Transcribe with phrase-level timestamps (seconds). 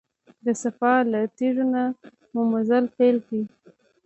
[0.45, 1.83] د صفا له تیږو نه
[2.33, 3.41] مو مزل پیل کړ.